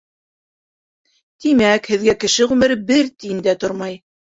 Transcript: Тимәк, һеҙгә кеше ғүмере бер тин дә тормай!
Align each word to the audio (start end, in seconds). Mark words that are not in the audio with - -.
Тимәк, 1.45 1.91
һеҙгә 1.93 2.17
кеше 2.25 2.49
ғүмере 2.55 2.81
бер 2.91 3.15
тин 3.27 3.47
дә 3.51 3.57
тормай! 3.67 4.03